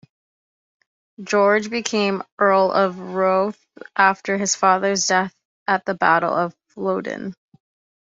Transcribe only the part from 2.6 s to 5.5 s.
of Rothes after his father's death